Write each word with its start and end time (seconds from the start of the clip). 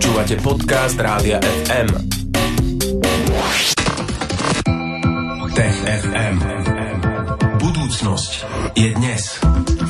Počúvate 0.00 0.40
podcast 0.40 0.96
Rádia 0.96 1.36
FM. 1.44 1.92
Tech 5.52 5.76
FM. 5.76 6.36
Budúcnosť 7.60 8.32
je 8.80 8.96
dnes. 8.96 9.20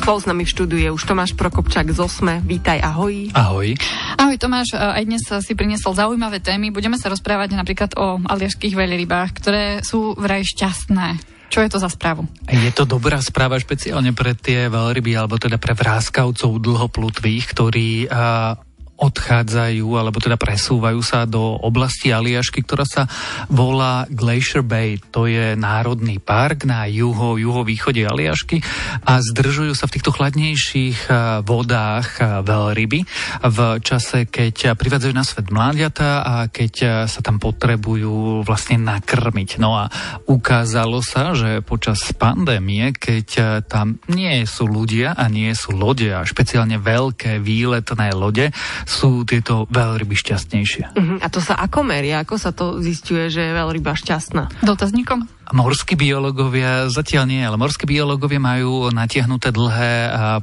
Spolu 0.02 0.18
s 0.18 0.26
nami 0.26 0.42
v 0.42 0.50
štúdiu 0.50 0.78
je 0.82 0.90
už 0.90 1.06
Tomáš 1.06 1.38
Prokopčák 1.38 1.94
z 1.94 2.02
Osme. 2.02 2.42
Vítaj, 2.42 2.82
ahoj. 2.82 3.30
Ahoj. 3.38 3.78
Ahoj 4.18 4.34
Tomáš, 4.34 4.74
aj 4.74 5.06
dnes 5.06 5.22
si 5.22 5.54
priniesol 5.54 5.94
zaujímavé 5.94 6.42
témy. 6.42 6.74
Budeme 6.74 6.98
sa 6.98 7.06
rozprávať 7.06 7.54
napríklad 7.54 7.94
o 7.94 8.18
aliašských 8.18 8.74
veľrybách, 8.74 9.30
ktoré 9.38 9.86
sú 9.86 10.18
vraj 10.18 10.42
šťastné. 10.42 11.22
Čo 11.54 11.62
je 11.62 11.70
to 11.70 11.78
za 11.78 11.86
správu? 11.86 12.26
Je 12.50 12.74
to 12.74 12.82
dobrá 12.82 13.22
správa 13.22 13.62
špeciálne 13.62 14.10
pre 14.10 14.34
tie 14.34 14.66
veľryby, 14.66 15.14
alebo 15.14 15.38
teda 15.38 15.62
pre 15.62 15.78
vráskavcov 15.78 16.58
dlhoplutvých, 16.58 17.44
ktorí 17.46 18.10
uh, 18.10 18.58
odchádzajú, 19.00 19.96
alebo 19.96 20.20
teda 20.20 20.36
presúvajú 20.36 21.00
sa 21.00 21.24
do 21.24 21.56
oblasti 21.64 22.12
Aliašky, 22.12 22.60
ktorá 22.60 22.84
sa 22.84 23.08
volá 23.48 24.04
Glacier 24.12 24.60
Bay. 24.60 25.00
To 25.16 25.24
je 25.24 25.56
národný 25.56 26.20
park 26.20 26.68
na 26.68 26.84
juho, 26.84 27.40
juhovýchode 27.40 28.04
Aliašky 28.04 28.60
a 29.08 29.24
zdržujú 29.24 29.72
sa 29.72 29.88
v 29.88 29.94
týchto 29.96 30.12
chladnejších 30.12 31.08
eh, 31.08 31.14
vodách 31.40 32.20
eh, 32.20 32.44
veľryby 32.44 33.00
v 33.40 33.58
čase, 33.80 34.28
keď 34.28 34.76
privádzajú 34.76 35.14
na 35.16 35.24
svet 35.24 35.48
mláďata 35.48 36.08
a 36.20 36.34
keď 36.52 36.74
eh, 36.84 36.88
sa 37.08 37.20
tam 37.24 37.40
potrebujú 37.40 38.44
vlastne 38.44 38.76
nakrmiť. 38.76 39.56
No 39.56 39.80
a 39.80 39.88
ukázalo 40.28 41.00
sa, 41.00 41.32
že 41.32 41.64
počas 41.64 42.04
pandémie, 42.12 42.92
keď 42.92 43.62
tam 43.64 43.96
nie 44.12 44.44
sú 44.44 44.68
ľudia 44.68 45.16
a 45.16 45.30
nie 45.32 45.48
sú 45.56 45.72
lode 45.72 46.12
a 46.12 46.26
špeciálne 46.26 46.76
veľké 46.76 47.40
výletné 47.40 48.12
lode, 48.12 48.52
sú 48.90 49.22
tieto 49.22 49.70
veľryby 49.70 50.18
šťastnejšie. 50.18 50.98
Uh-huh. 50.98 51.22
A 51.22 51.30
to 51.30 51.38
sa 51.38 51.54
ako 51.54 51.86
meria? 51.86 52.26
Ako 52.26 52.34
sa 52.34 52.50
to 52.50 52.82
zistuje, 52.82 53.30
že 53.30 53.46
je 53.46 53.52
veľryba 53.54 53.94
šťastná? 53.94 54.66
Dotazníkom? 54.66 55.30
Morskí 55.50 55.98
biológovia, 55.98 56.86
zatiaľ 56.86 57.24
nie, 57.26 57.42
ale 57.42 57.58
morskí 57.58 57.82
biológovia 57.82 58.38
majú 58.38 58.86
natiahnuté 58.94 59.50
dlhé 59.50 59.94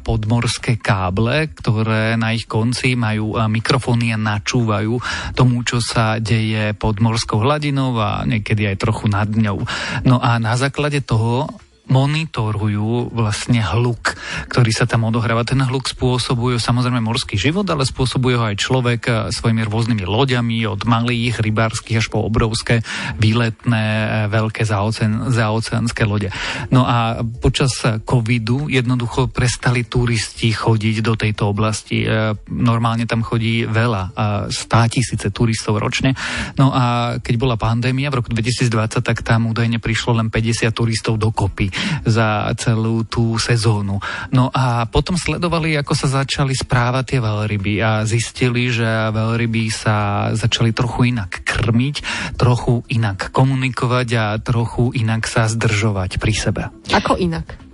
podmorské 0.03 0.75
káble, 0.75 1.47
ktoré 1.55 2.19
na 2.19 2.35
ich 2.35 2.43
konci 2.43 2.99
majú 2.99 3.39
mikrofóny 3.39 4.11
a 4.11 4.19
načúvajú 4.19 4.99
tomu, 5.31 5.63
čo 5.63 5.79
sa 5.79 6.19
deje 6.19 6.75
pod 6.75 6.99
morskou 6.99 7.39
hladinou 7.39 7.95
a 7.95 8.27
niekedy 8.27 8.67
aj 8.67 8.83
trochu 8.83 9.07
nad 9.07 9.31
ňou. 9.31 9.63
No 10.03 10.19
a 10.19 10.43
na 10.43 10.59
základe 10.59 10.99
toho 10.99 11.47
monitorujú 11.87 13.15
vlastne 13.15 13.63
hluk, 13.63 14.15
ktorý 14.51 14.71
sa 14.75 14.83
tam 14.83 15.07
odohráva. 15.07 15.47
Ten 15.47 15.63
hluk 15.63 15.87
spôsobuje 15.87 16.59
samozrejme 16.59 16.99
morský 16.99 17.39
život, 17.39 17.63
ale 17.71 17.87
spôsobuje 17.87 18.35
ho 18.35 18.43
aj 18.43 18.55
človek 18.59 19.01
eh, 19.07 19.15
svojimi 19.31 19.63
rôznymi 19.67 20.03
loďami, 20.03 20.67
od 20.67 20.83
malých 20.83 21.39
rybárskych 21.39 21.99
až 21.99 22.07
po 22.11 22.23
obrovské 22.23 22.83
výletné 23.17 23.83
eh, 23.83 24.07
veľké 24.27 24.67
zaoceánske 24.67 26.03
lode. 26.03 26.29
No 26.69 26.83
a 26.83 27.23
počas 27.23 27.79
covidu 28.03 28.67
jednoducho 28.67 29.31
prestali 29.31 29.87
turisti 29.87 30.51
chodiť 30.51 30.95
do 30.99 31.15
tejto 31.15 31.49
oblasti. 31.49 32.03
Eh, 32.03 32.35
normálne 32.51 33.07
tam 33.07 33.23
chodí 33.23 33.63
veľa, 33.67 34.13
stá 34.51 34.85
tisíce 34.91 35.31
turistov 35.31 35.79
ročne. 35.79 36.13
No 36.59 36.71
a 36.75 37.15
keď 37.21 37.35
bola 37.39 37.55
pandémia 37.55 38.11
v 38.11 38.19
roku 38.21 38.29
2020, 38.33 38.99
tak 39.01 39.23
tam 39.23 39.49
údajne 39.49 39.79
prišlo 39.79 40.19
len 40.19 40.27
50 40.27 40.67
turistov 40.75 41.15
dokopy 41.15 41.71
za 42.05 42.51
celú 42.59 43.03
tú 43.07 43.35
sezónu. 43.39 43.99
No 44.31 44.49
a 44.53 44.85
potom 44.89 45.15
sledovali, 45.15 45.77
ako 45.77 45.93
sa 45.93 46.23
začali 46.23 46.53
správať 46.53 47.15
tie 47.15 47.19
veľryby 47.21 47.73
a 47.83 48.03
zistili, 48.07 48.69
že 48.71 48.87
veľryby 49.13 49.69
sa 49.71 50.29
začali 50.33 50.71
trochu 50.71 51.11
inak 51.13 51.43
krmiť, 51.43 51.95
trochu 52.35 52.83
inak 52.91 53.29
komunikovať 53.31 54.07
a 54.17 54.25
trochu 54.39 54.91
inak 54.95 55.25
sa 55.27 55.47
zdržovať 55.47 56.21
pri 56.21 56.33
sebe. 56.33 56.63
Ako 56.93 57.17
inak? 57.17 57.67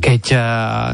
Keď 0.00 0.24
eh, 0.32 0.40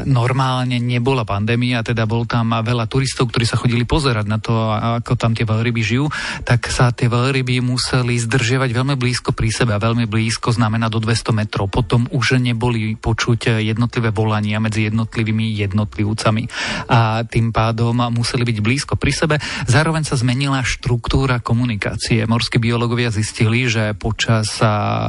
normálne 0.05 0.77
nebola 0.83 1.23
pandémia, 1.23 1.81
teda 1.81 2.03
bol 2.03 2.27
tam 2.27 2.51
veľa 2.51 2.85
turistov, 2.91 3.31
ktorí 3.31 3.47
sa 3.47 3.55
chodili 3.55 3.87
pozerať 3.87 4.25
na 4.27 4.37
to, 4.37 4.51
ako 4.99 5.15
tam 5.15 5.31
tie 5.31 5.47
veľryby 5.47 5.81
žijú, 5.81 6.11
tak 6.43 6.67
sa 6.67 6.91
tie 6.91 7.07
veľryby 7.07 7.63
museli 7.63 8.19
zdržiavať 8.19 8.69
veľmi 8.75 8.95
blízko 8.99 9.31
pri 9.31 9.49
sebe 9.49 9.71
a 9.73 9.81
veľmi 9.81 10.05
blízko 10.05 10.51
znamená 10.51 10.91
do 10.91 10.99
200 10.99 11.31
metrov. 11.31 11.71
Potom 11.71 12.11
už 12.11 12.37
neboli 12.37 12.99
počuť 12.99 13.63
jednotlivé 13.63 14.11
volania 14.11 14.59
medzi 14.59 14.91
jednotlivými 14.91 15.55
jednotlivcami 15.55 16.43
a 16.91 17.23
tým 17.23 17.55
pádom 17.55 17.95
museli 18.11 18.43
byť 18.43 18.57
blízko 18.59 18.93
pri 18.99 19.11
sebe. 19.15 19.35
Zároveň 19.65 20.03
sa 20.03 20.19
zmenila 20.19 20.59
štruktúra 20.61 21.39
komunikácie. 21.39 22.27
Morskí 22.27 22.59
biológovia 22.59 23.13
zistili, 23.13 23.71
že 23.71 23.95
počas 23.95 24.59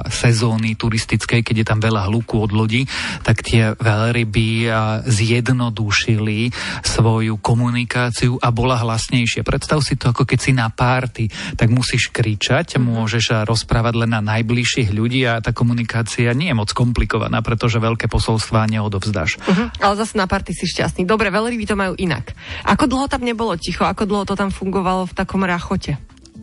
sezóny 0.09 0.79
turistickej, 0.79 1.43
keď 1.43 1.57
je 1.65 1.67
tam 1.67 1.81
veľa 1.83 2.07
hluku 2.07 2.39
od 2.39 2.55
lodí, 2.55 2.87
tak 3.27 3.43
tie 3.43 3.75
veľryby 3.89 4.69
zjednodušili 5.09 6.53
svoju 6.85 7.41
komunikáciu 7.41 8.37
a 8.37 8.53
bola 8.53 8.77
hlasnejšia. 8.85 9.41
Predstav 9.41 9.81
si 9.81 9.97
to, 9.97 10.13
ako 10.13 10.29
keď 10.29 10.39
si 10.39 10.53
na 10.53 10.69
párty, 10.69 11.33
tak 11.57 11.73
musíš 11.73 12.13
kričať, 12.13 12.77
mhm. 12.77 12.85
môžeš 12.85 13.49
rozprávať 13.49 13.95
len 14.05 14.11
na 14.13 14.21
najbližších 14.21 14.93
ľudí 14.93 15.25
a 15.25 15.41
tá 15.41 15.57
komunikácia 15.57 16.31
nie 16.37 16.53
je 16.53 16.59
moc 16.59 16.71
komplikovaná, 16.77 17.41
pretože 17.41 17.81
veľké 17.81 18.11
posolstvá 18.13 18.69
neodovzdáš. 18.69 19.41
Uh-huh. 19.41 19.69
Ale 19.81 19.95
zase 19.97 20.19
na 20.19 20.29
párty 20.29 20.53
si 20.53 20.69
šťastný. 20.69 21.09
Dobre, 21.09 21.33
veľryby 21.33 21.65
to 21.65 21.79
majú 21.79 21.97
inak. 21.97 22.35
Ako 22.69 22.91
dlho 22.91 23.07
tam 23.09 23.25
nebolo 23.25 23.57
ticho? 23.57 23.87
Ako 23.87 24.05
dlho 24.05 24.29
to 24.29 24.35
tam 24.37 24.53
fungovalo 24.53 25.09
v 25.09 25.17
takom 25.17 25.47
rachote? 25.47 25.97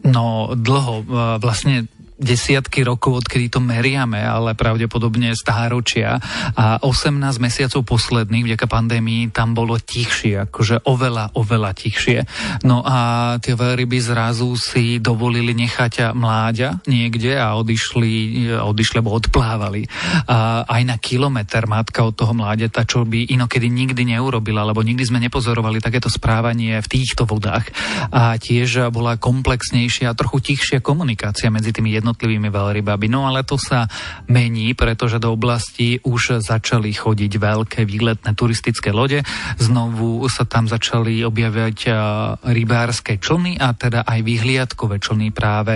No, 0.05 0.53
dlho. 0.53 1.01
Vlastne 1.41 1.89
desiatky 2.15 2.87
rokov, 2.87 3.25
odkedy 3.25 3.51
to 3.51 3.59
meriame, 3.59 4.23
ale 4.23 4.55
pravdepodobne 4.55 5.35
stáročia 5.35 6.17
a 6.55 6.79
18 6.79 7.19
mesiacov 7.43 7.83
posledných 7.83 8.47
vďaka 8.47 8.67
pandémii 8.71 9.35
tam 9.35 9.51
bolo 9.51 9.75
tichšie, 9.75 10.47
akože 10.47 10.87
oveľa, 10.87 11.35
oveľa 11.35 11.71
tichšie. 11.75 12.19
No 12.63 12.79
a 12.87 13.35
tie 13.43 13.53
veľryby 13.53 13.99
zrazu 13.99 14.55
si 14.55 15.03
dovolili 15.03 15.51
nechať 15.51 16.15
mláďa 16.15 16.87
niekde 16.87 17.35
a 17.35 17.59
odišli, 17.59 18.47
odišli 18.63 18.95
alebo 18.99 19.15
odplávali. 19.19 19.83
A 20.31 20.63
aj 20.63 20.81
na 20.87 20.95
kilometr 20.95 21.67
matka 21.67 22.07
od 22.07 22.15
toho 22.15 22.31
mláďata, 22.31 22.87
čo 22.87 23.03
by 23.03 23.27
inokedy 23.27 23.67
nikdy 23.67 24.07
neurobila, 24.15 24.63
lebo 24.63 24.79
nikdy 24.79 25.03
sme 25.03 25.19
nepozorovali 25.19 25.83
takéto 25.83 26.07
správanie 26.07 26.79
v 26.79 26.87
týchto 26.87 27.27
vodách. 27.27 27.67
A 28.11 28.39
tiež 28.39 28.87
bola 28.89 29.19
komplexnejšia 29.19 30.11
a 30.11 30.17
trochu 30.17 30.53
tichšia 30.53 30.79
komunikácia 30.79 31.51
medzi 31.51 31.75
tými 31.75 31.91
jednotlivými 32.05 32.53
veľrybami. 32.53 33.09
No 33.09 33.25
ale 33.25 33.41
to 33.41 33.57
sa 33.57 33.89
mení, 34.29 34.77
pretože 34.77 35.17
do 35.17 35.33
oblasti 35.33 35.97
už 36.05 36.37
začali 36.45 36.93
chodiť 36.93 37.31
veľké 37.41 37.81
výletné 37.81 38.37
turistické 38.37 38.93
lode. 38.93 39.25
Znovu 39.57 40.21
sa 40.29 40.45
tam 40.45 40.69
začali 40.69 41.25
objavať 41.25 41.89
rybárske 42.45 43.17
člny 43.17 43.57
a 43.57 43.73
teda 43.73 44.05
aj 44.05 44.21
vyhliadkové 44.21 45.01
člny 45.01 45.33
práve, 45.33 45.73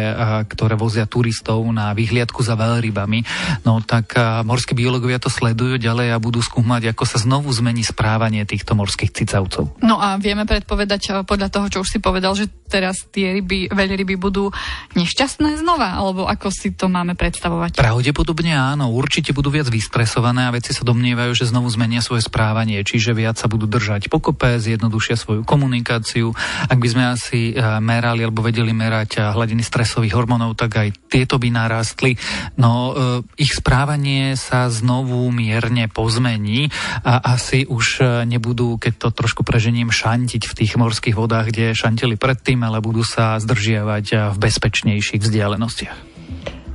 ktoré 0.53 0.77
vozia 0.77 1.09
turistov 1.09 1.65
na 1.73 1.89
vyhliadku 1.97 2.45
za 2.45 2.53
veľrybami. 2.53 3.25
No 3.65 3.81
tak 3.81 4.13
morskí 4.45 4.77
biológovia 4.77 5.17
to 5.17 5.33
sledujú 5.33 5.81
ďalej 5.81 6.13
a 6.13 6.21
budú 6.21 6.45
skúmať, 6.45 6.93
ako 6.93 7.09
sa 7.09 7.17
znovu 7.17 7.49
zmení 7.49 7.81
správanie 7.81 8.45
týchto 8.45 8.77
morských 8.77 9.09
cicavcov. 9.17 9.81
No 9.81 9.97
a 9.97 10.19
vieme 10.21 10.45
predpovedať 10.45 11.25
podľa 11.25 11.49
toho, 11.49 11.65
čo 11.71 11.79
už 11.81 11.89
si 11.89 11.99
povedal, 12.03 12.35
že 12.35 12.51
teraz 12.69 13.07
tie 13.09 13.39
ryby, 13.39 13.71
veľryby 13.71 14.19
budú 14.19 14.51
nešťastné 14.93 15.63
znova, 15.63 15.95
alebo 15.95 16.18
alebo 16.19 16.35
ako 16.35 16.51
si 16.51 16.75
to 16.75 16.91
máme 16.91 17.15
predstavovať? 17.15 17.79
Pravdepodobne 17.79 18.51
áno, 18.51 18.91
určite 18.91 19.31
budú 19.31 19.55
viac 19.55 19.71
vystresované 19.71 20.51
a 20.51 20.51
veci 20.51 20.75
sa 20.75 20.83
domnievajú, 20.83 21.31
že 21.31 21.47
znovu 21.47 21.71
zmenia 21.71 22.03
svoje 22.03 22.27
správanie, 22.27 22.83
čiže 22.83 23.15
viac 23.15 23.39
sa 23.39 23.47
budú 23.47 23.71
držať 23.71 24.11
pokope, 24.11 24.59
zjednodušia 24.59 25.15
svoju 25.15 25.47
komunikáciu. 25.47 26.35
Ak 26.67 26.75
by 26.75 26.87
sme 26.91 27.03
asi 27.15 27.55
eh, 27.55 27.79
merali 27.79 28.27
alebo 28.27 28.43
vedeli 28.43 28.75
merať 28.75 29.09
eh, 29.15 29.31
hladiny 29.31 29.63
stresových 29.63 30.11
hormónov, 30.19 30.59
tak 30.59 30.75
aj 30.75 31.07
tieto 31.07 31.39
by 31.39 31.55
narastli. 31.55 32.19
No 32.59 32.91
eh, 32.91 33.23
ich 33.39 33.55
správanie 33.55 34.35
sa 34.35 34.67
znovu 34.67 35.23
mierne 35.31 35.87
pozmení 35.87 36.67
a 37.07 37.23
asi 37.31 37.63
už 37.63 38.03
nebudú, 38.27 38.75
keď 38.75 39.07
to 39.07 39.09
trošku 39.15 39.47
preženiem, 39.47 39.87
šantiť 39.87 40.51
v 40.51 40.57
tých 40.59 40.75
morských 40.75 41.15
vodách, 41.15 41.55
kde 41.55 41.71
šantili 41.71 42.19
predtým, 42.19 42.59
ale 42.67 42.83
budú 42.83 43.07
sa 43.07 43.39
zdržiavať 43.39 44.35
v 44.35 44.37
bezpečnejších 44.37 45.23
vzdialenostiach. 45.23 46.08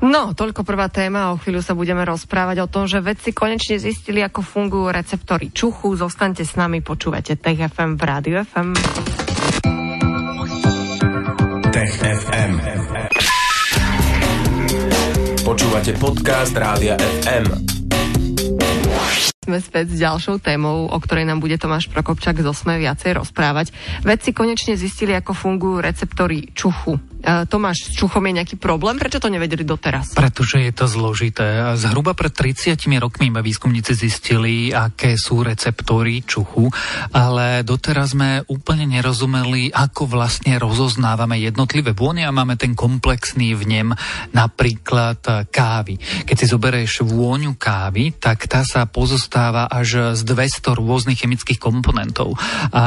No, 0.04 0.36
toľko 0.36 0.68
prvá 0.68 0.92
téma. 0.92 1.32
O 1.32 1.40
chvíľu 1.40 1.64
sa 1.64 1.72
budeme 1.72 2.04
rozprávať 2.04 2.60
o 2.60 2.68
tom, 2.68 2.84
že 2.84 3.00
vedci 3.00 3.32
konečne 3.32 3.80
zistili, 3.80 4.20
ako 4.20 4.44
fungujú 4.44 4.92
receptory 4.92 5.48
čuchu. 5.48 5.96
Zostaňte 5.96 6.44
s 6.44 6.60
nami, 6.60 6.84
počúvate 6.84 7.40
Tech 7.40 7.56
FM 7.56 7.96
v 7.96 8.02
Rádiu 8.04 8.36
FM. 8.44 8.68
Tech 11.72 11.94
FM. 12.04 12.52
Počúvate 15.40 15.96
podcast 15.96 16.52
Rádia 16.52 17.00
FM. 17.24 17.64
Sme 19.48 19.60
späť 19.60 19.96
s 19.96 20.04
ďalšou 20.04 20.36
témou, 20.40 20.84
o 20.84 20.98
ktorej 21.00 21.24
nám 21.24 21.40
bude 21.40 21.56
Tomáš 21.56 21.88
Prokopčak 21.88 22.44
z 22.44 22.48
Osme 22.48 22.76
viacej 22.76 23.16
rozprávať. 23.16 23.72
Vedci 24.04 24.36
konečne 24.36 24.76
zistili, 24.76 25.16
ako 25.16 25.32
fungujú 25.32 25.80
receptory 25.80 26.52
čuchu. 26.52 27.13
E, 27.24 27.48
Tomáš, 27.48 27.88
s 27.88 27.96
čuchom 27.96 28.20
je 28.28 28.36
nejaký 28.36 28.56
problém? 28.60 29.00
Prečo 29.00 29.16
to 29.16 29.32
nevedeli 29.32 29.64
doteraz? 29.64 30.12
Pretože 30.12 30.60
je 30.60 30.72
to 30.76 30.84
zložité. 30.84 31.72
Zhruba 31.80 32.12
pred 32.12 32.28
30 32.28 32.76
rokmi 33.00 33.32
iba 33.32 33.40
výskumníci 33.40 33.96
zistili, 33.96 34.68
aké 34.76 35.16
sú 35.16 35.40
receptory 35.40 36.20
čuchu, 36.20 36.68
ale 37.16 37.64
doteraz 37.64 38.12
sme 38.12 38.44
úplne 38.52 38.84
nerozumeli, 38.84 39.72
ako 39.72 40.04
vlastne 40.04 40.60
rozoznávame 40.60 41.40
jednotlivé 41.40 41.96
vône 41.96 42.28
a 42.28 42.34
máme 42.34 42.60
ten 42.60 42.76
komplexný 42.76 43.56
vnem 43.56 43.96
napríklad 44.36 45.48
kávy. 45.48 45.96
Keď 46.28 46.36
si 46.36 46.46
zoberieš 46.46 47.08
vôňu 47.08 47.56
kávy, 47.56 48.12
tak 48.20 48.44
tá 48.44 48.60
sa 48.68 48.84
pozostáva 48.84 49.64
až 49.72 50.12
z 50.12 50.22
200 50.28 50.76
rôznych 50.76 51.24
chemických 51.24 51.56
komponentov. 51.56 52.36
A 52.68 52.84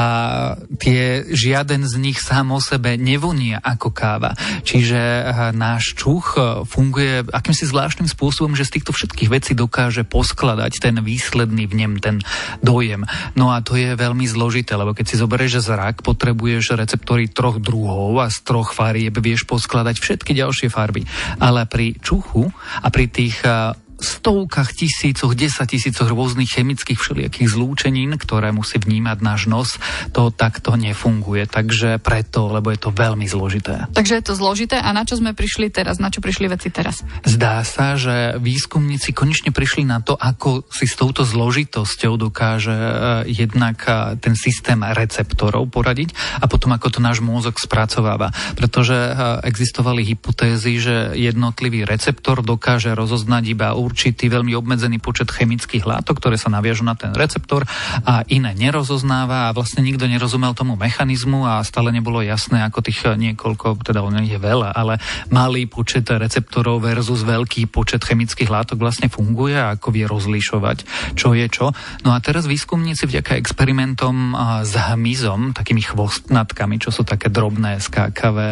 tie, 0.78 1.26
žiaden 1.26 1.82
z 1.88 1.94
nich 1.98 2.22
sám 2.22 2.54
o 2.54 2.60
sebe 2.62 2.94
nevonia 2.94 3.58
ako 3.58 3.90
káva. 3.90 4.27
Čiže 4.64 4.98
eh, 4.98 5.24
náš 5.54 5.94
čuch 5.94 6.36
eh, 6.36 6.64
funguje 6.64 7.28
akýmsi 7.28 7.68
zvláštnym 7.68 8.08
spôsobom, 8.10 8.56
že 8.56 8.66
z 8.66 8.80
týchto 8.80 8.92
všetkých 8.96 9.30
vecí 9.30 9.52
dokáže 9.54 10.04
poskladať 10.08 10.82
ten 10.82 10.96
výsledný 11.00 11.68
v 11.68 11.74
nem, 11.74 11.92
ten 12.00 12.20
dojem. 12.64 13.04
No 13.38 13.52
a 13.52 13.62
to 13.62 13.78
je 13.78 13.94
veľmi 13.94 14.24
zložité, 14.26 14.74
lebo 14.74 14.92
keď 14.92 15.06
si 15.08 15.20
zoberieš 15.20 15.64
zrak, 15.64 16.02
potrebuješ 16.02 16.76
receptory 16.78 17.30
troch 17.30 17.60
druhov 17.62 18.18
a 18.20 18.32
z 18.32 18.38
troch 18.44 18.72
farieb 18.74 19.16
vieš 19.20 19.44
poskladať 19.44 20.00
všetky 20.00 20.32
ďalšie 20.34 20.68
farby. 20.72 21.04
Ale 21.38 21.64
pri 21.68 21.96
čuchu 22.00 22.48
a 22.82 22.88
pri 22.88 23.06
tých 23.10 23.40
eh, 23.44 23.87
stovkách 23.98 24.74
tisícoch, 24.74 25.34
desatisícoch 25.34 26.08
rôznych 26.08 26.48
chemických 26.48 26.98
všelijakých 26.98 27.48
zlúčenín, 27.50 28.14
ktoré 28.14 28.54
musí 28.54 28.78
vnímať 28.78 29.18
náš 29.20 29.50
nos, 29.50 29.68
to 30.14 30.30
takto 30.30 30.78
nefunguje. 30.78 31.50
Takže 31.50 31.98
preto, 31.98 32.48
lebo 32.48 32.70
je 32.70 32.80
to 32.80 32.90
veľmi 32.94 33.26
zložité. 33.26 33.90
Takže 33.92 34.22
je 34.22 34.24
to 34.24 34.34
zložité 34.38 34.78
a 34.78 34.90
na 34.94 35.02
čo 35.02 35.18
sme 35.18 35.34
prišli 35.34 35.68
teraz? 35.74 35.98
Na 35.98 36.08
čo 36.08 36.22
prišli 36.22 36.46
veci 36.46 36.70
teraz? 36.70 37.02
Zdá 37.26 37.60
sa, 37.66 37.98
že 37.98 38.38
výskumníci 38.38 39.10
konečne 39.10 39.50
prišli 39.50 39.82
na 39.82 39.98
to, 39.98 40.14
ako 40.14 40.66
si 40.70 40.86
s 40.86 40.94
touto 40.94 41.26
zložitosťou 41.26 42.14
dokáže 42.14 42.74
eh, 42.74 42.90
jednak 43.26 43.82
eh, 43.84 44.14
ten 44.22 44.38
systém 44.38 44.78
receptorov 44.80 45.66
poradiť 45.74 46.14
a 46.38 46.46
potom 46.46 46.70
ako 46.74 46.98
to 46.98 47.00
náš 47.02 47.18
mozog 47.18 47.58
spracováva. 47.58 48.30
Pretože 48.54 48.94
eh, 48.94 49.14
existovali 49.46 50.06
hypotézy, 50.06 50.78
že 50.78 50.96
jednotlivý 51.18 51.82
receptor 51.82 52.40
dokáže 52.46 52.94
rozoznať 52.94 53.44
iba 53.50 53.74
určitý 53.88 54.28
veľmi 54.28 54.52
obmedzený 54.52 55.00
počet 55.00 55.32
chemických 55.32 55.88
látok, 55.88 56.20
ktoré 56.20 56.36
sa 56.36 56.52
naviažu 56.52 56.84
na 56.84 56.92
ten 56.92 57.16
receptor 57.16 57.64
a 58.04 58.20
iné 58.28 58.52
nerozoznáva 58.52 59.48
a 59.48 59.54
vlastne 59.56 59.80
nikto 59.80 60.04
nerozumel 60.04 60.52
tomu 60.52 60.76
mechanizmu 60.76 61.48
a 61.48 61.64
stále 61.64 61.88
nebolo 61.88 62.20
jasné, 62.20 62.60
ako 62.60 62.84
tých 62.84 63.08
niekoľko, 63.08 63.80
teda 63.80 64.04
on 64.04 64.20
je 64.20 64.36
veľa, 64.36 64.76
ale 64.76 65.00
malý 65.32 65.64
počet 65.70 66.04
receptorov 66.10 66.82
versus 66.84 67.24
veľký 67.24 67.70
počet 67.70 68.04
chemických 68.04 68.50
látok 68.50 68.82
vlastne 68.82 69.06
funguje 69.08 69.54
a 69.54 69.78
ako 69.78 69.94
vie 69.94 70.04
rozlišovať, 70.04 70.78
čo 71.14 71.32
je 71.32 71.46
čo. 71.46 71.70
No 72.02 72.12
a 72.12 72.18
teraz 72.18 72.50
výskumníci 72.50 73.06
vďaka 73.06 73.38
experimentom 73.38 74.34
s 74.66 74.74
hmyzom, 74.74 75.54
takými 75.54 75.86
chvostnatkami, 75.86 76.82
čo 76.82 76.90
sú 76.90 77.06
také 77.06 77.30
drobné 77.30 77.78
skákavé 77.78 78.50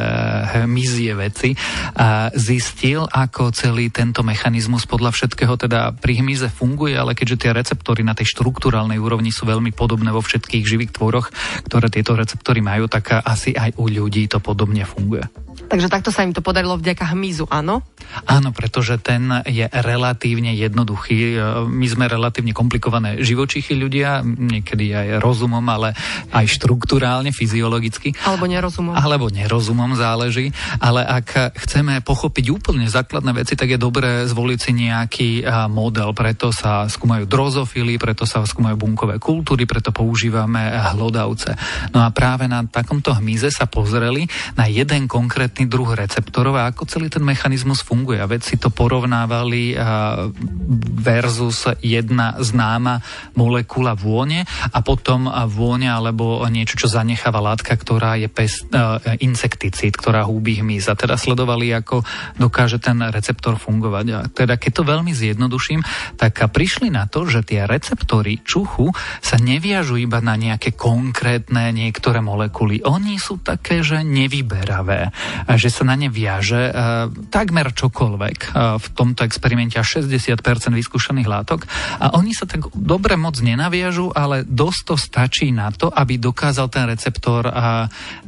hmyzie 0.62 1.12
veci, 1.18 1.58
zistil, 2.38 3.10
ako 3.10 3.50
celý 3.50 3.90
tento 3.90 4.22
mechanizmus 4.22 4.86
podľa 4.86 5.10
všetkého 5.10 5.25
všetkého 5.26 5.58
teda 5.58 5.90
pri 5.99 6.23
hmyze 6.23 6.46
funguje, 6.55 6.94
ale 6.94 7.19
keďže 7.19 7.43
tie 7.43 7.50
receptory 7.50 8.06
na 8.06 8.14
tej 8.14 8.31
štruktúralnej 8.31 9.02
úrovni 9.02 9.34
sú 9.34 9.43
veľmi 9.43 9.75
podobné 9.75 10.14
vo 10.14 10.23
všetkých 10.23 10.62
živých 10.62 10.94
tvoroch, 10.94 11.34
ktoré 11.67 11.90
tieto 11.90 12.14
receptory 12.14 12.62
majú, 12.62 12.87
tak 12.87 13.26
asi 13.26 13.58
aj 13.58 13.75
u 13.75 13.90
ľudí 13.90 14.31
to 14.31 14.38
podobne 14.38 14.87
funguje. 14.87 15.26
Takže 15.67 15.90
takto 15.90 16.14
sa 16.14 16.23
im 16.23 16.31
to 16.31 16.44
podarilo 16.46 16.78
vďaka 16.78 17.11
hmyzu, 17.11 17.50
áno? 17.50 17.82
Áno, 18.23 18.55
pretože 18.55 19.02
ten 19.02 19.43
je 19.50 19.67
relatívne 19.67 20.55
jednoduchý. 20.55 21.43
My 21.67 21.87
sme 21.90 22.06
relatívne 22.06 22.55
komplikované 22.55 23.19
živočichy 23.19 23.75
ľudia, 23.75 24.22
niekedy 24.22 24.94
aj 24.94 25.08
rozumom, 25.19 25.64
ale 25.67 25.90
aj 26.31 26.46
štruktúrálne, 26.46 27.34
fyziologicky. 27.34 28.14
Alebo 28.22 28.46
nerozumom. 28.46 28.94
Alebo 28.94 29.26
nerozumom 29.26 29.99
záleží. 29.99 30.55
Ale 30.79 31.02
ak 31.02 31.58
chceme 31.67 31.99
pochopiť 31.99 32.46
úplne 32.55 32.87
základné 32.87 33.34
veci, 33.34 33.58
tak 33.58 33.75
je 33.75 33.81
dobré 33.81 34.22
zvoliť 34.31 34.58
si 34.62 34.70
nejaký 34.70 35.15
model. 35.68 36.12
Preto 36.16 36.52
sa 36.54 36.88
skúmajú 36.88 37.28
drozofily, 37.28 37.98
preto 38.00 38.24
sa 38.24 38.44
skúmajú 38.44 38.76
bunkové 38.78 39.16
kultúry, 39.20 39.64
preto 39.64 39.90
používame 39.90 40.72
hlodavce. 40.94 41.56
No 41.92 42.04
a 42.04 42.12
práve 42.12 42.46
na 42.46 42.64
takomto 42.64 43.12
hmyze 43.16 43.48
sa 43.50 43.68
pozreli 43.68 44.28
na 44.54 44.68
jeden 44.68 45.08
konkrétny 45.08 45.66
druh 45.66 45.92
receptorov 45.92 46.56
a 46.56 46.68
ako 46.70 46.88
celý 46.88 47.08
ten 47.12 47.24
mechanizmus 47.24 47.80
funguje. 47.82 48.20
A 48.20 48.30
vedci 48.30 48.56
to 48.60 48.68
porovnávali 48.72 49.76
versus 51.00 51.69
jedna 51.80 52.36
známa 52.40 53.00
molekula 53.34 53.96
vône 53.96 54.44
a 54.46 54.78
potom 54.80 55.28
vôňa 55.28 55.98
alebo 55.98 56.42
niečo, 56.46 56.76
čo 56.76 56.92
zanecháva 56.92 57.40
látka, 57.42 57.74
ktorá 57.74 58.16
je 58.20 58.28
pest, 58.30 58.69
insekticid, 59.20 59.96
ktorá 59.96 60.24
húbi 60.24 60.60
hmyz. 60.60 60.88
A 60.90 60.98
teda 60.98 61.16
sledovali, 61.19 61.72
ako 61.72 62.02
dokáže 62.36 62.78
ten 62.78 63.00
receptor 63.10 63.56
fungovať. 63.58 64.06
A 64.12 64.20
teda 64.30 64.54
keď 64.56 64.72
to 64.76 64.82
veľmi 64.84 65.06
zjednoduším, 65.12 65.82
tak 66.17 66.41
prišli 66.41 66.88
na 66.88 67.06
to, 67.11 67.26
že 67.26 67.44
tie 67.44 67.69
receptory 67.69 68.41
čuchu 68.43 68.94
sa 69.20 69.37
neviažu 69.37 70.00
iba 70.00 70.23
na 70.23 70.38
nejaké 70.38 70.73
konkrétne 70.73 71.75
niektoré 71.75 72.23
molekuly. 72.23 72.82
Oni 72.87 73.19
sú 73.20 73.43
také, 73.43 73.82
že 73.82 74.03
nevyberavé 74.06 75.12
že 75.56 75.73
sa 75.73 75.82
na 75.82 75.99
ne 75.99 76.06
viaže 76.06 76.70
e, 76.70 76.73
takmer 77.32 77.73
čokoľvek. 77.73 78.38
E, 78.38 78.49
v 78.79 78.87
tomto 78.94 79.26
experimente 79.26 79.81
až 79.81 80.06
60% 80.06 80.38
vyskúšaných 80.70 81.29
látok. 81.29 81.67
A 81.99 82.14
oni 82.14 82.37
sa 82.37 82.47
tak 82.47 82.70
dobre 82.76 83.19
moc 83.19 83.38
nenaviažu, 83.41 84.12
ale 84.12 84.47
dosť 84.47 84.81
to 84.87 84.94
stačí 84.94 85.50
na 85.50 85.73
to, 85.73 85.91
aby 85.91 86.20
dokázal 86.20 86.70
ten 86.70 86.87
receptor 86.87 87.49
e, 87.49 87.53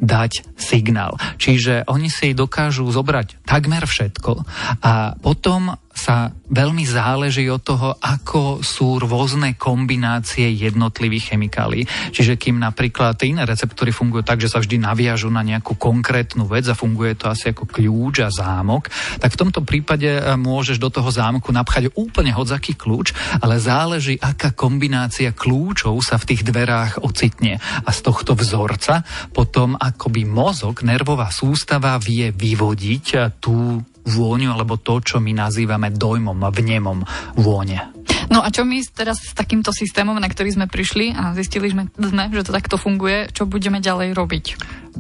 dať 0.01 0.59
signál. 0.59 1.15
Čiže 1.39 1.87
oni 1.87 2.11
si 2.11 2.35
dokážu 2.35 2.89
zobrať 2.89 3.38
takmer 3.49 3.89
všetko 3.89 4.45
a 4.85 5.17
potom 5.17 5.73
sa 5.99 6.31
veľmi 6.31 6.87
záleží 6.87 7.51
od 7.51 7.59
toho, 7.59 7.89
ako 7.99 8.63
sú 8.63 9.03
rôzne 9.03 9.59
kombinácie 9.59 10.47
jednotlivých 10.55 11.35
chemikálií. 11.35 11.83
Čiže 12.15 12.39
kým 12.39 12.63
napríklad 12.63 13.19
iné 13.27 13.43
receptory 13.43 13.91
fungujú 13.91 14.23
tak, 14.23 14.39
že 14.39 14.47
sa 14.47 14.63
vždy 14.63 14.79
naviažu 14.79 15.27
na 15.29 15.43
nejakú 15.43 15.75
konkrétnu 15.75 16.47
vec 16.47 16.71
a 16.71 16.79
funguje 16.79 17.19
to 17.19 17.27
asi 17.27 17.51
ako 17.51 17.67
kľúč 17.67 18.23
a 18.23 18.31
zámok, 18.31 18.87
tak 19.19 19.35
v 19.35 19.41
tomto 19.43 19.67
prípade 19.67 20.07
e, 20.07 20.23
môžeš 20.39 20.79
do 20.79 20.89
toho 20.89 21.11
zámku 21.11 21.51
napchať 21.51 21.91
úplne 21.99 22.31
hodzaký 22.31 22.79
kľúč, 22.79 23.13
ale 23.43 23.59
záleží, 23.59 24.15
aká 24.23 24.55
kombinácia 24.55 25.35
kľúčov 25.35 25.99
sa 26.01 26.17
v 26.17 26.33
tých 26.33 26.47
dverách 26.47 27.03
ocitne. 27.03 27.59
A 27.59 27.91
z 27.91 28.01
tohto 28.07 28.39
vzorca 28.39 29.03
potom 29.35 29.75
akoby 29.75 30.23
mozog, 30.23 30.87
nervová 30.87 31.35
sústava 31.35 31.99
vie 31.99 32.31
vyvodiť 32.31 33.05
e, 33.13 33.17
tú 33.39 33.83
vôňu 34.09 34.53
alebo 34.53 34.81
to, 34.81 35.01
čo 35.05 35.17
my 35.21 35.33
nazývame 35.37 35.93
dojmom, 35.93 36.49
vnemom 36.49 37.05
vône. 37.37 37.99
No 38.29 38.45
a 38.45 38.53
čo 38.53 38.61
my 38.69 38.77
teraz 38.93 39.25
s 39.25 39.33
takýmto 39.33 39.73
systémom, 39.73 40.21
na 40.21 40.29
ktorý 40.29 40.53
sme 40.53 40.67
prišli 40.69 41.17
a 41.17 41.33
zistili 41.33 41.73
sme, 41.73 41.89
že 41.97 42.45
to 42.45 42.53
takto 42.53 42.77
funguje, 42.77 43.33
čo 43.33 43.49
budeme 43.49 43.81
ďalej 43.81 44.13
robiť? 44.13 44.45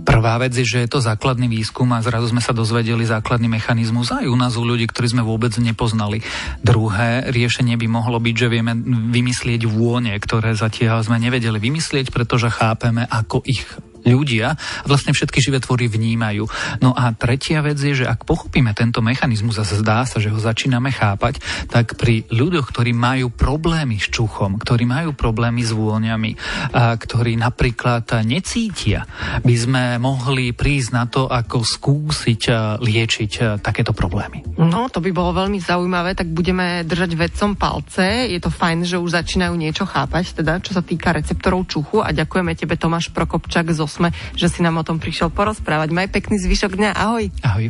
Prvá 0.00 0.40
vec 0.40 0.56
je, 0.56 0.64
že 0.64 0.86
je 0.86 0.88
to 0.88 1.04
základný 1.04 1.44
výskum 1.50 1.90
a 1.92 2.00
zrazu 2.00 2.32
sme 2.32 2.40
sa 2.40 2.56
dozvedeli 2.56 3.04
základný 3.04 3.50
mechanizmus 3.52 4.14
aj 4.14 4.24
u 4.24 4.36
nás 4.38 4.56
u 4.56 4.64
ľudí, 4.64 4.88
ktorí 4.88 5.12
sme 5.12 5.26
vôbec 5.26 5.52
nepoznali. 5.60 6.24
Druhé 6.64 7.28
riešenie 7.28 7.76
by 7.76 7.86
mohlo 7.90 8.16
byť, 8.16 8.34
že 8.38 8.48
vieme 8.48 8.72
vymyslieť 9.12 9.68
vône, 9.68 10.16
ktoré 10.16 10.56
zatiaľ 10.56 11.04
sme 11.04 11.20
nevedeli 11.20 11.60
vymyslieť, 11.60 12.08
pretože 12.08 12.48
chápeme, 12.48 13.04
ako 13.04 13.44
ich 13.44 13.60
ľudia 14.08 14.56
vlastne 14.88 15.12
všetky 15.12 15.38
živé 15.44 15.60
tvory 15.60 15.86
vnímajú. 15.86 16.48
No 16.80 16.96
a 16.96 17.12
tretia 17.12 17.60
vec 17.60 17.76
je, 17.76 18.04
že 18.04 18.08
ak 18.08 18.24
pochopíme 18.24 18.72
tento 18.72 19.04
mechanizmus 19.04 19.60
a 19.60 19.68
zdá 19.68 20.08
sa, 20.08 20.16
že 20.18 20.32
ho 20.32 20.40
začíname 20.40 20.88
chápať, 20.90 21.38
tak 21.68 22.00
pri 22.00 22.24
ľuďoch, 22.32 22.72
ktorí 22.72 22.96
majú 22.96 23.28
problémy 23.28 24.00
s 24.00 24.08
čuchom, 24.08 24.56
ktorí 24.56 24.88
majú 24.88 25.12
problémy 25.12 25.60
s 25.60 25.76
vôňami, 25.76 26.32
a 26.72 26.96
ktorí 26.96 27.36
napríklad 27.36 28.08
necítia, 28.24 29.04
by 29.44 29.54
sme 29.54 29.82
mohli 30.00 30.56
prísť 30.56 30.90
na 30.96 31.04
to, 31.04 31.28
ako 31.28 31.62
skúsiť 31.62 32.42
liečiť 32.80 33.60
takéto 33.60 33.92
problémy. 33.92 34.56
No, 34.56 34.88
to 34.88 35.04
by 35.04 35.10
bolo 35.12 35.36
veľmi 35.36 35.60
zaujímavé, 35.60 36.16
tak 36.16 36.32
budeme 36.32 36.82
držať 36.86 37.10
vedcom 37.14 37.54
palce. 37.58 38.30
Je 38.30 38.40
to 38.40 38.48
fajn, 38.48 38.88
že 38.88 38.96
už 38.96 39.12
začínajú 39.14 39.54
niečo 39.58 39.84
chápať, 39.84 40.38
teda 40.40 40.62
čo 40.64 40.72
sa 40.72 40.82
týka 40.82 41.12
receptorov 41.12 41.66
čuchu 41.68 42.00
a 42.00 42.14
ďakujeme 42.14 42.54
tebe 42.54 42.78
Tomáš 42.78 43.10
Prokopčak 43.12 43.70
zo 43.74 43.84
sme, 43.98 44.14
že 44.38 44.46
si 44.46 44.62
nám 44.62 44.78
o 44.78 44.86
tom 44.86 45.02
prišiel 45.02 45.34
porozprávať. 45.34 45.90
Maj 45.90 46.14
pekný 46.14 46.38
zvyšok 46.38 46.78
dňa, 46.78 46.90
ahoj. 46.94 47.26
Ahoj. 47.42 47.66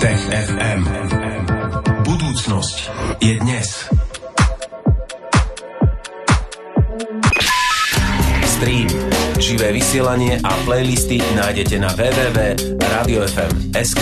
Tech 0.00 0.22
FM. 0.28 0.82
Budúcnosť 2.04 2.76
je 3.20 3.38
dnes. 3.40 3.88
Stream, 8.56 8.88
živé 9.36 9.76
vysielanie 9.76 10.40
a 10.40 10.48
playlisty 10.64 11.20
nájdete 11.36 11.76
na 11.76 11.92
www.radiofm.sk. 11.92 14.00